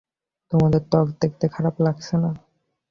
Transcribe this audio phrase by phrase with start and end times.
[0.51, 2.31] তোমার ত্বক দেখতে খারাপ লাগছে না।